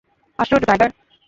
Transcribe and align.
আশ্চর্য, 0.39 0.63
টাইগার! 0.65 0.89